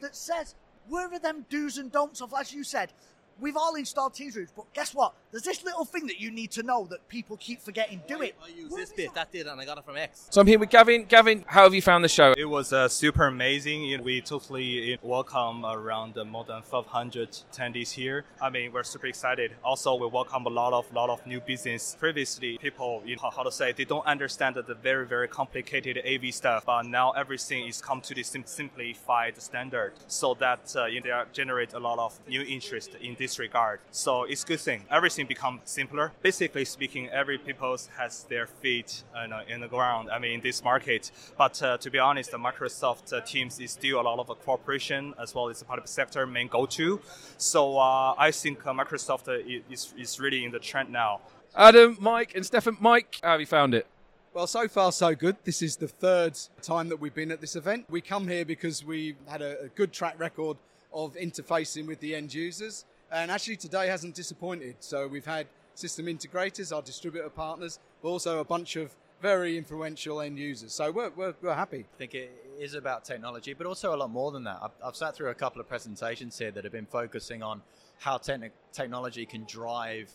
[0.00, 0.54] that says,
[0.88, 2.92] where are them do's and don'ts of, as you said,
[3.40, 5.14] we've all installed Teams rooms, but guess what?
[5.30, 8.02] There's this little thing that you need to know that people keep forgetting.
[8.08, 8.34] Do it.
[8.44, 10.26] I use this bit, that did, and I got it from X.
[10.30, 11.04] So I'm here with Gavin.
[11.04, 12.34] Gavin, how have you found the show?
[12.36, 14.02] It was uh, super amazing.
[14.02, 18.24] We totally welcome around uh, more than 500 attendees here.
[18.42, 19.52] I mean, we're super excited.
[19.64, 21.96] Also, we welcome a lot of lot of new business.
[21.98, 26.34] Previously, people, you know, how to say, they don't understand the very very complicated AV
[26.34, 26.66] stuff.
[26.66, 31.24] But now everything is come to the sim- simplified standard, so that uh, you know,
[31.24, 33.78] they generate a lot of new interest in this this regard.
[33.92, 34.80] So it's a good thing.
[34.90, 36.12] Everything becomes simpler.
[36.20, 40.10] Basically speaking, every people has their feet uh, in the ground.
[40.10, 41.12] I mean, in this market.
[41.38, 45.14] But uh, to be honest, the Microsoft uh, Teams is still a lot of cooperation
[45.22, 47.00] as well as part of the public sector main go-to.
[47.38, 49.24] So uh, I think uh, Microsoft
[49.70, 51.20] is, is really in the trend now.
[51.54, 52.76] Adam, Mike, and Stefan.
[52.80, 53.86] Mike, how have you found it?
[54.34, 55.36] Well, so far so good.
[55.44, 57.86] This is the third time that we've been at this event.
[57.90, 60.56] We come here because we had a, a good track record
[60.92, 64.76] of interfacing with the end users, and actually today hasn't disappointed.
[64.80, 70.20] So we've had system integrators, our distributor partners, but also a bunch of very influential
[70.20, 70.72] end users.
[70.72, 71.84] So we're, we're, we're happy.
[71.94, 74.58] I think it is about technology, but also a lot more than that.
[74.62, 77.62] I've, I've sat through a couple of presentations here that have been focusing on
[77.98, 80.10] how te- technology can drive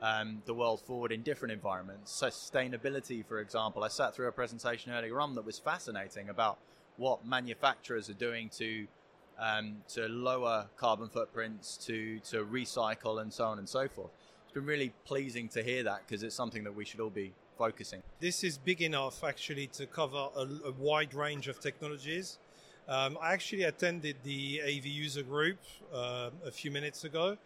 [0.00, 2.12] um, the world forward in different environments.
[2.22, 3.84] Sustainability, for example.
[3.84, 6.58] I sat through a presentation earlier on that was fascinating about
[6.96, 8.86] what manufacturers are doing to
[9.38, 14.10] um, to lower carbon footprints, to to recycle, and so on and so forth.
[14.44, 17.32] It's been really pleasing to hear that because it's something that we should all be
[17.56, 18.02] focusing.
[18.20, 22.38] This is big enough actually to cover a, a wide range of technologies.
[22.88, 25.58] Um, I actually attended the AV user group
[25.92, 27.36] uh, a few minutes ago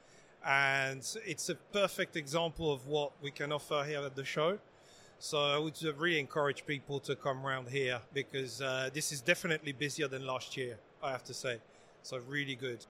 [0.44, 4.59] and it's a perfect example of what we can offer here at the show.
[5.18, 9.72] So I would really encourage people to come around here because uh, this is definitely
[9.72, 11.59] busier than last year, I have to say.
[12.02, 12.84] So really good.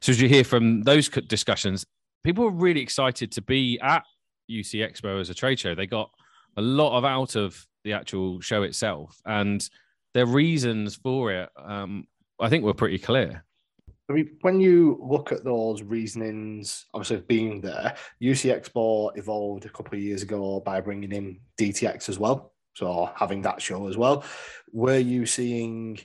[0.00, 1.84] So as you hear from those discussions,
[2.24, 4.04] people are really excited to be at
[4.50, 5.74] UC Expo as a trade show.
[5.74, 6.10] They got
[6.56, 9.68] a lot of out of the actual show itself, and
[10.14, 12.06] their reasons for it, um,
[12.40, 13.44] I think, were pretty clear.
[14.08, 19.64] I mean, when you look at those reasonings, obviously of being there, UC Expo evolved
[19.64, 22.52] a couple of years ago by bringing in DTX as well.
[22.74, 24.24] So having that show as well.
[24.72, 25.98] Were you seeing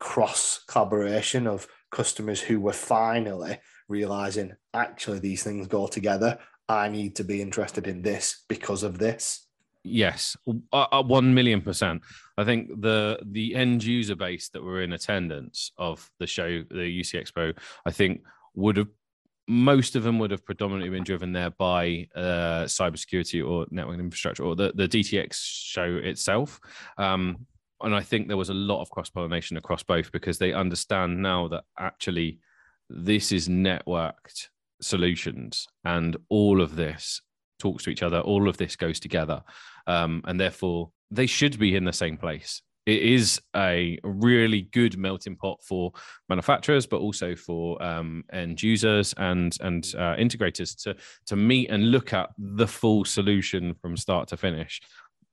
[0.00, 3.58] cross collaboration of customers who were finally
[3.88, 6.38] realizing actually these things go together?
[6.68, 9.46] I need to be interested in this because of this.
[9.82, 10.36] Yes,
[10.72, 12.02] uh, uh, one million percent.
[12.36, 17.00] I think the the end user base that were in attendance of the show, the
[17.00, 18.22] UC Expo, I think
[18.54, 18.88] would have
[19.48, 24.44] most of them would have predominantly been driven there by uh, cybersecurity or network infrastructure
[24.44, 26.60] or the, the DTX show itself.
[26.96, 27.46] Um,
[27.82, 31.22] and I think there was a lot of cross pollination across both because they understand
[31.22, 32.38] now that actually
[32.88, 34.48] this is networked
[34.80, 37.20] solutions and all of this
[37.58, 38.20] talks to each other.
[38.20, 39.42] All of this goes together,
[39.86, 42.62] um, and therefore they should be in the same place.
[42.86, 45.92] It is a really good melting pot for
[46.28, 51.90] manufacturers, but also for um, end users and and uh, integrators to to meet and
[51.90, 54.80] look at the full solution from start to finish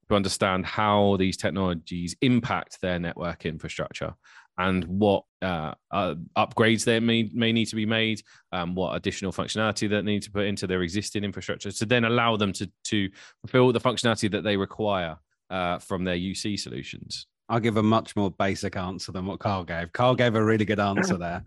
[0.10, 4.14] to understand how these technologies impact their network infrastructure
[4.58, 9.32] and what uh, uh, upgrades there may, may need to be made, um, what additional
[9.32, 13.10] functionality that need to put into their existing infrastructure to then allow them to, to
[13.42, 15.18] fulfill the functionality that they require
[15.50, 17.28] uh, from their UC solutions.
[17.50, 19.92] I'll give a much more basic answer than what Carl gave.
[19.94, 21.44] Carl gave a really good answer there.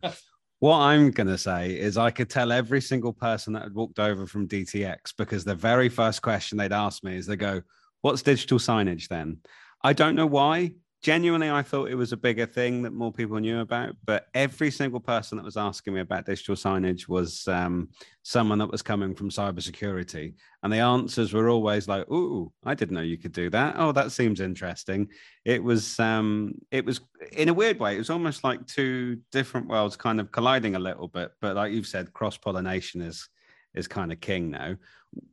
[0.60, 3.98] what I'm going to say is I could tell every single person that had walked
[3.98, 7.60] over from DTX because the very first question they'd ask me is they go,
[8.02, 9.38] What's digital signage then?
[9.82, 10.72] I don't know why.
[11.02, 14.70] Genuinely i thought it was a bigger thing that more people knew about but every
[14.70, 17.88] single person that was asking me about digital signage was um,
[18.22, 20.34] someone that was coming from cybersecurity.
[20.62, 23.76] And the answers were always like "Ooh, i didn't know you could do that.
[23.78, 25.08] Oh that seems interesting.
[25.46, 27.00] It was um, it was
[27.32, 30.78] in a weird way it was almost like two different worlds kind of colliding a
[30.78, 31.32] little bit.
[31.40, 33.26] But like you've said cross pollination is
[33.74, 34.76] is kind of king now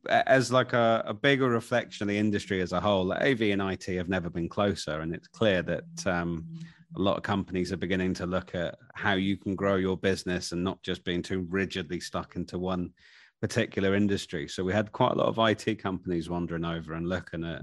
[0.08, 3.84] as like a, a, bigger reflection of the industry as a whole, AV and IT
[3.84, 6.46] have never been closer, and it's clear that um,
[6.96, 10.52] a lot of companies are beginning to look at how you can grow your business
[10.52, 12.90] and not just being too rigidly stuck into one
[13.40, 14.48] particular industry.
[14.48, 17.62] So we had quite a lot of IT companies wandering over and looking at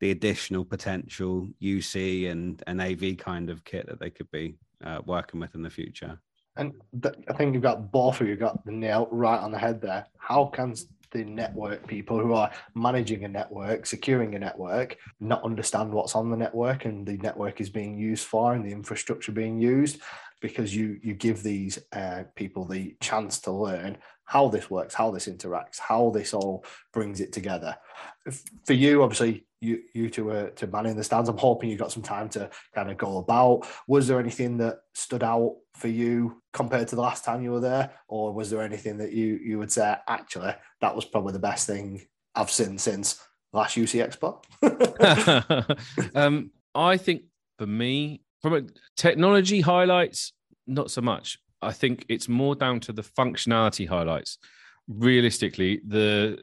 [0.00, 5.00] the additional potential UC and an AV kind of kit that they could be uh,
[5.04, 6.20] working with in the future.
[6.56, 9.58] And th- I think you've got both of you got the nail right on the
[9.58, 10.06] head there.
[10.18, 10.74] How can
[11.12, 16.30] the network people who are managing a network, securing a network, not understand what's on
[16.30, 20.00] the network and the network is being used for and the infrastructure being used
[20.48, 25.10] because you you give these uh, people the chance to learn how this works, how
[25.10, 27.76] this interacts, how this all brings it together.
[28.64, 31.28] For you, obviously, you you two were to man in the stands.
[31.28, 33.66] I'm hoping you got some time to kind of go about.
[33.86, 37.60] Was there anything that stood out for you compared to the last time you were
[37.60, 41.38] there, or was there anything that you you would say actually that was probably the
[41.38, 43.20] best thing I've seen since
[43.52, 44.42] last UC Expo?
[46.14, 47.22] um, I think
[47.58, 48.62] for me, from a
[48.96, 50.32] technology highlights,
[50.66, 51.38] not so much.
[51.62, 54.38] I think it's more down to the functionality highlights.
[54.88, 56.38] realistically, the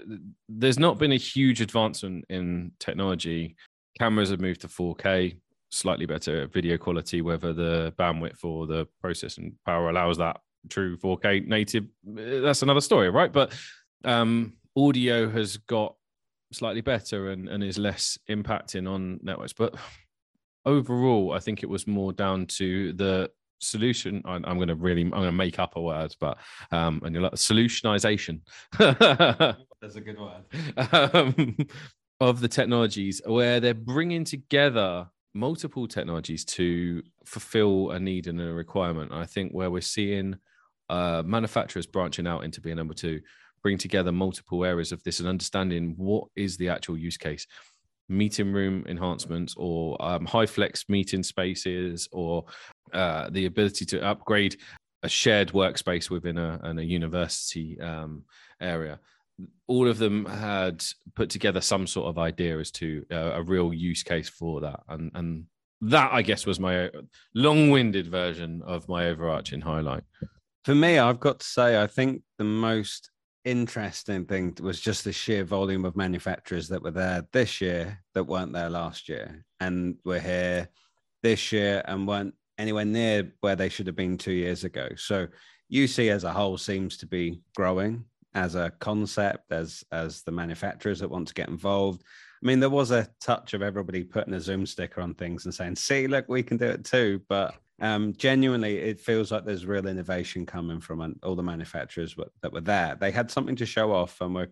[0.49, 3.55] there's not been a huge advancement in technology.
[3.97, 5.37] Cameras have moved to 4K,
[5.71, 11.47] slightly better video quality, whether the bandwidth or the processing power allows that true 4K
[11.47, 11.85] native.
[12.03, 13.31] That's another story, right?
[13.31, 13.53] But
[14.03, 15.95] um, audio has got
[16.51, 19.53] slightly better and, and is less impacting on networks.
[19.53, 19.75] But
[20.65, 23.31] overall, I think it was more down to the
[23.63, 24.21] solution.
[24.25, 26.37] I, I'm going to really, I'm going to make up a word, but
[26.71, 28.41] um, and you're like solutionization.
[28.79, 31.13] That's a good word.
[31.13, 31.57] um,
[32.19, 38.53] of the technologies where they're bringing together multiple technologies to fulfill a need and a
[38.53, 39.11] requirement.
[39.11, 40.35] I think where we're seeing
[40.89, 43.19] uh, manufacturers branching out into being able to
[43.61, 47.47] bring together multiple areas of this and understanding what is the actual use case
[48.09, 52.45] meeting room enhancements or um, high flex meeting spaces or
[52.91, 54.57] uh, the ability to upgrade
[55.03, 58.23] a shared workspace within a, a university um,
[58.61, 58.99] area
[59.67, 60.83] all of them had
[61.15, 64.79] put together some sort of idea as to uh, a real use case for that
[64.89, 65.45] and and
[65.81, 66.89] that i guess was my
[67.33, 70.03] long-winded version of my overarching highlight
[70.63, 73.11] For me, I've got to say, I think the most
[73.43, 78.23] interesting thing was just the sheer volume of manufacturers that were there this year that
[78.23, 79.43] weren't there last year.
[79.59, 80.69] And were here
[81.21, 84.87] this year and weren't anywhere near where they should have been two years ago.
[84.95, 85.27] So
[85.71, 90.99] UC as a whole seems to be growing as a concept, as as the manufacturers
[90.99, 92.03] that want to get involved.
[92.41, 95.53] I mean, there was a touch of everybody putting a Zoom sticker on things and
[95.53, 99.65] saying, "See, look, we can do it too." But um, genuinely, it feels like there's
[99.65, 102.95] real innovation coming from all the manufacturers that were there.
[102.99, 104.51] They had something to show off, and were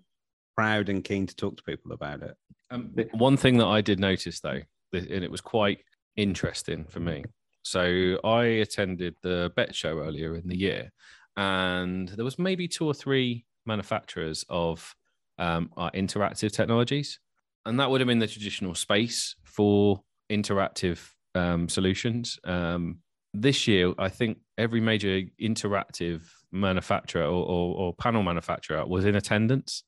[0.57, 2.35] proud and keen to talk to people about it.
[2.69, 5.79] Um, one thing that I did notice though, th- and it was quite
[6.17, 7.23] interesting for me.
[7.63, 10.91] So I attended the Bett Show earlier in the year,
[11.37, 14.95] and there was maybe two or three manufacturers of
[15.37, 17.19] um, our interactive technologies,
[17.65, 22.39] and that would have been the traditional space for interactive um, solutions.
[22.43, 22.99] Um,
[23.33, 29.15] this year, I think every major interactive manufacturer or, or, or panel manufacturer was in
[29.15, 29.83] attendance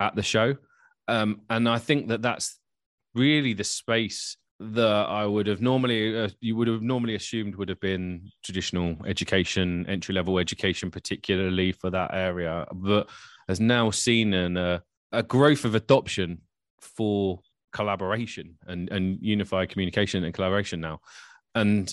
[0.00, 0.56] at the show.
[1.08, 2.58] Um, and I think that that's
[3.14, 7.68] really the space that I would have normally, uh, you would have normally assumed would
[7.68, 13.08] have been traditional education, entry level education, particularly for that area, but
[13.48, 14.78] has now seen an, uh,
[15.12, 16.40] a growth of adoption
[16.80, 17.40] for
[17.72, 21.00] collaboration and, and unified communication and collaboration now.
[21.54, 21.92] And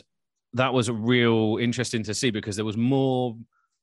[0.54, 3.36] that was real interesting to see because there was more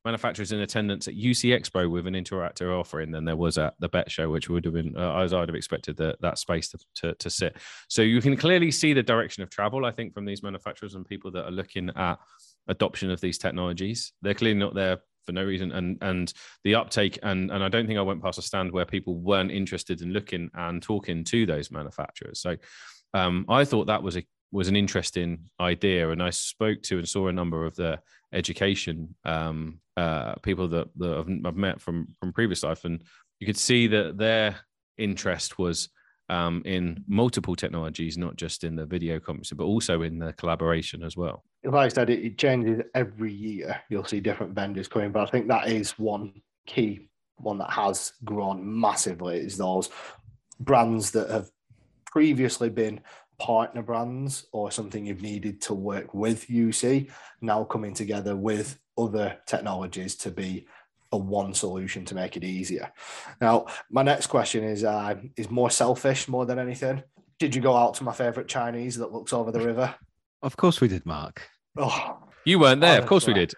[0.08, 3.90] manufacturers in attendance at UC Expo with an interactive offering than there was at the
[3.90, 6.78] Bett Show, which would have been uh, as I'd have expected that that space to,
[6.96, 7.58] to to sit.
[7.88, 11.04] So you can clearly see the direction of travel, I think, from these manufacturers and
[11.04, 12.18] people that are looking at
[12.68, 14.14] adoption of these technologies.
[14.22, 16.32] They're clearly not there for no reason, and and
[16.64, 19.50] the uptake and and I don't think I went past a stand where people weren't
[19.50, 22.40] interested in looking and talking to those manufacturers.
[22.40, 22.56] So
[23.12, 27.06] um, I thought that was a was an interesting idea, and I spoke to and
[27.06, 28.00] saw a number of the
[28.32, 33.02] education um, uh, people that, that I've, I've met from from previous life, and
[33.40, 34.56] you could see that their
[34.96, 35.88] interest was
[36.28, 41.02] um, in multiple technologies, not just in the video conferencing, but also in the collaboration
[41.02, 41.42] as well.
[41.64, 43.80] like I said, it, it changes every year.
[43.88, 46.32] You'll see different vendors coming, but I think that is one
[46.66, 47.08] key
[47.38, 49.38] one that has grown massively.
[49.38, 49.90] Is those
[50.60, 51.50] brands that have
[52.06, 53.00] previously been
[53.38, 59.38] partner brands or something you've needed to work with UC now coming together with other
[59.46, 60.66] technologies to be
[61.12, 62.92] a one solution to make it easier.
[63.40, 67.02] Now, my next question is uh, is more selfish more than anything.
[67.38, 69.94] Did you go out to my favorite Chinese that looks over the river?
[70.42, 71.48] Of course, we did, Mark.
[71.76, 73.54] Oh, You weren't there, of course we did.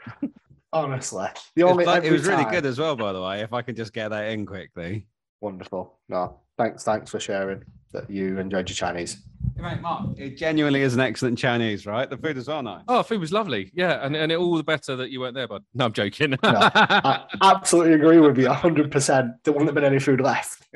[0.72, 1.26] honestly,
[1.56, 3.40] the It was, only fun- it every was really good as well, by the way.
[3.40, 5.06] If I could just get that in quickly.
[5.40, 5.98] Wonderful.
[6.08, 9.22] No, thanks, thanks for sharing that you enjoyed your Chinese.
[9.60, 12.08] Mate, Mark, it genuinely is an excellent Chinese, right?
[12.08, 12.82] The food is well nice.
[12.88, 13.70] Oh, food was lovely.
[13.74, 15.62] Yeah, and, and it all the better that you weren't there, bud.
[15.74, 16.30] No, I'm joking.
[16.30, 19.32] No, I absolutely agree with you, hundred percent.
[19.44, 20.66] There wouldn't have been any food left.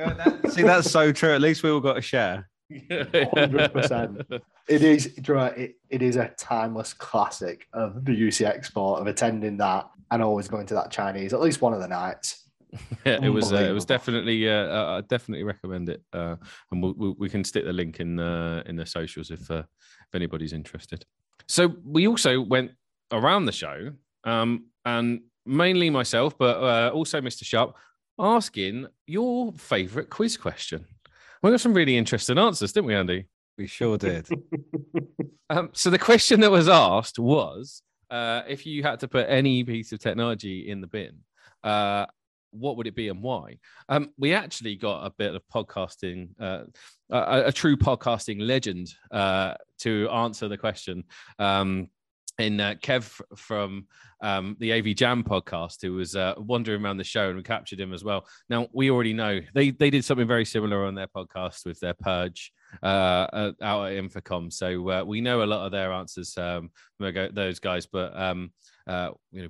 [0.51, 1.35] See, that's so true.
[1.35, 2.49] At least we all got a share.
[3.35, 4.23] Hundred percent.
[4.69, 5.07] It is.
[5.07, 9.07] do you know what, It, it is a timeless classic of the UC Expo of
[9.07, 12.44] attending that and always going to that Chinese at least one of the nights.
[13.05, 13.53] Yeah, it was.
[13.53, 14.49] Uh, it was definitely.
[14.49, 16.37] Uh, uh, I definitely recommend it, uh,
[16.70, 19.62] and we'll, we'll, we can stick the link in uh, in the socials if uh,
[20.09, 21.05] if anybody's interested.
[21.49, 22.72] So we also went
[23.12, 23.93] around the show,
[24.25, 27.45] um, and mainly myself, but uh, also Mr.
[27.45, 27.77] Sharp,
[28.18, 30.85] asking your favourite quiz question.
[31.43, 33.27] We got some really interesting answers, didn't we, Andy?
[33.59, 34.29] We sure did.
[35.51, 39.62] Um, so the question that was asked was, uh, if you had to put any
[39.62, 41.18] piece of technology in the bin,
[41.62, 42.07] uh,
[42.55, 43.59] what would it be and why?
[43.89, 46.65] Um, we actually got a bit of podcasting, uh,
[47.11, 51.05] a, a, true podcasting legend uh, to answer the question.
[51.39, 51.89] Um,
[52.39, 53.87] in uh, Kev from
[54.21, 57.81] um, the AV Jam podcast, who was uh, wandering around the show, and we captured
[57.81, 58.27] him as well.
[58.49, 61.95] Now we already know they they did something very similar on their podcast with their
[61.95, 62.53] purge
[62.83, 66.71] uh, uh out at InfoComm, so uh, we know a lot of their answers um,
[66.99, 67.87] those guys.
[67.87, 68.53] But um,
[68.87, 69.49] uh, you know,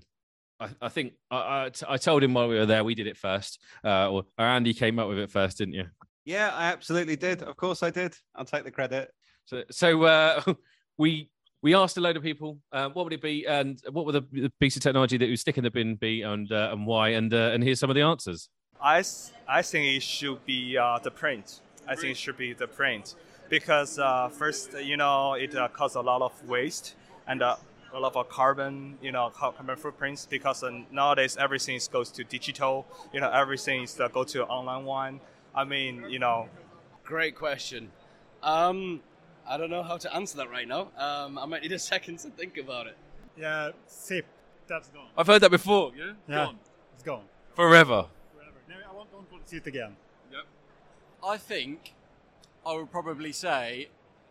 [0.60, 3.60] I, I think I, I, told him while we were there, we did it first,
[3.82, 5.86] or, or Andy came up with it first, didn't you?
[6.24, 7.42] Yeah, I absolutely did.
[7.42, 8.14] Of course, I did.
[8.34, 9.12] I'll take the credit.
[9.46, 10.56] So, so
[10.98, 11.30] we
[11.64, 14.42] we asked a load of people uh, what would it be and what would the,
[14.42, 17.08] the, piece of technology that would stick in the bin be and uh, and why
[17.08, 18.50] and uh, and here's some of the answers
[18.80, 19.02] i,
[19.48, 23.14] I think it should be uh, the print i think it should be the print
[23.48, 26.94] because uh, first you know it uh, causes a lot of waste
[27.26, 27.42] and
[27.94, 33.20] a lot of carbon you know carbon footprints because nowadays everything goes to digital you
[33.20, 35.20] know everything is go to online one
[35.54, 36.48] i mean you know
[37.04, 37.90] great question
[38.44, 39.00] um,
[39.48, 40.90] I don't know how to answer that right now.
[40.96, 42.96] Um, I might need a second to think about it.
[43.36, 44.26] Yeah, SIP,
[44.68, 45.08] that's gone.
[45.16, 45.92] I've heard that before.
[45.96, 46.58] Yeah, yeah, gone.
[46.94, 47.24] it's gone
[47.54, 48.06] forever.
[48.34, 48.58] Forever.
[48.68, 49.96] No, I won't, don't want to see it again.
[50.30, 50.44] Yep.
[51.26, 51.94] I think
[52.64, 53.88] I would probably say,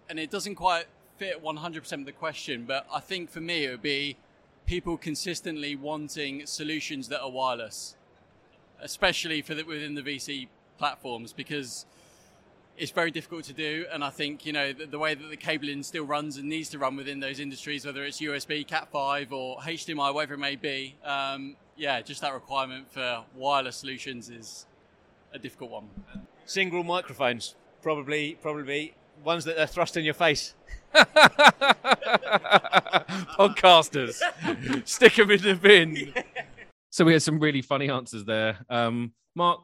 [0.09, 0.85] and it doesn't quite
[1.23, 4.17] fit 100% of the question, but I think for me it would be
[4.65, 7.95] people consistently wanting solutions that are wireless,
[8.81, 11.85] especially for the, within the VC platforms, because
[12.77, 13.85] it's very difficult to do.
[13.89, 16.67] And I think, you know, the, the, way that the cabling still runs and needs
[16.69, 20.95] to run within those industries, whether it's USB, Cat5, or HDMI, whatever it may be,
[21.05, 24.65] um, yeah, just that requirement for wireless solutions is
[25.31, 25.89] a difficult one.
[26.45, 28.93] Single microphones, probably, probably
[29.23, 30.53] ones that are thrust in your face.
[33.37, 34.21] Podcasters,
[34.87, 36.13] stick them in the bin.
[36.89, 38.59] So we had some really funny answers there.
[38.69, 39.61] Um, Mark,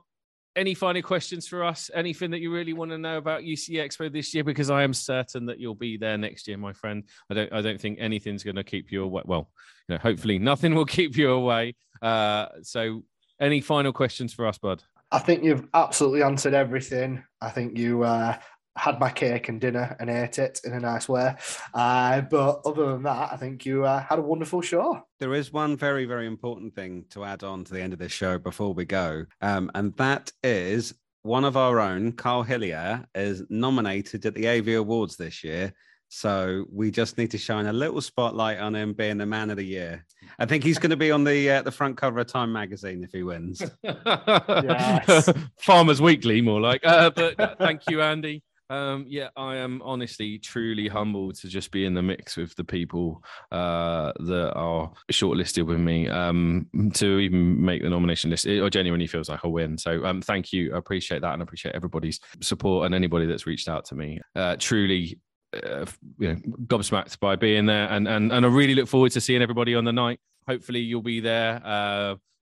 [0.55, 1.89] any final questions for us?
[1.93, 4.43] Anything that you really want to know about UC Expo this year?
[4.43, 7.03] Because I am certain that you'll be there next year, my friend.
[7.30, 7.53] I don't.
[7.53, 9.23] I don't think anything's going to keep you away.
[9.25, 9.49] Well,
[9.88, 11.75] you know, hopefully nothing will keep you away.
[12.01, 13.03] Uh, so,
[13.39, 14.84] any final questions for us, Bud?
[15.11, 17.23] I think you've absolutely answered everything.
[17.41, 18.38] I think you uh,
[18.78, 21.36] had my cake and dinner and ate it in a nice way.
[21.74, 25.01] Uh, but other than that, I think you uh, had a wonderful show.
[25.20, 28.11] There is one very, very important thing to add on to the end of this
[28.11, 29.26] show before we go.
[29.41, 30.93] Um, and that is
[31.24, 35.74] one of our own, Kiel Hillier, is nominated at the AV Awards this year.
[36.11, 39.57] So we just need to shine a little spotlight on him being the man of
[39.57, 40.05] the year.
[40.39, 43.03] I think he's going to be on the uh, the front cover of Time magazine
[43.03, 43.61] if he wins.
[45.59, 46.84] Farmers Weekly, more like.
[46.84, 48.41] Uh, but uh, thank you, Andy.
[48.70, 52.63] Um, yeah, I am honestly truly humbled to just be in the mix with the
[52.63, 58.45] people uh, that are shortlisted with me um, to even make the nomination list.
[58.45, 59.78] It genuinely feels like a win.
[59.78, 60.76] So um, thank you.
[60.76, 64.20] I appreciate that and I appreciate everybody's support and anybody that's reached out to me.
[64.36, 65.20] Uh, truly,
[65.53, 65.86] uh,
[66.20, 69.41] you know, gobsmacked by being there, and and and I really look forward to seeing
[69.41, 70.20] everybody on the night.
[70.47, 71.59] Hopefully, you'll be there.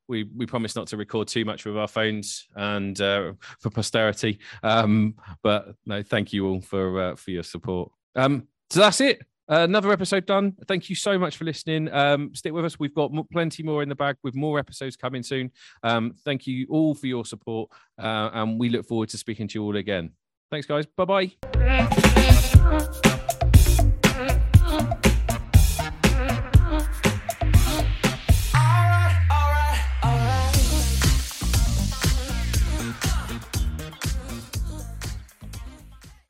[0.08, 4.40] We we promise not to record too much with our phones and uh, for posterity.
[4.64, 7.92] Um, but no, thank you all for uh, for your support.
[8.16, 9.22] Um, so that's it.
[9.50, 10.54] Uh, another episode done.
[10.68, 11.92] Thank you so much for listening.
[11.94, 12.78] Um, stick with us.
[12.80, 15.52] We've got plenty more in the bag with more episodes coming soon.
[15.84, 19.60] Um, thank you all for your support, uh, and we look forward to speaking to
[19.60, 20.12] you all again.
[20.52, 20.86] Thanks, guys.
[20.86, 21.32] Bye bye.